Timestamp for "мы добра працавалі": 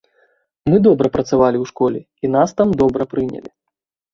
0.69-1.57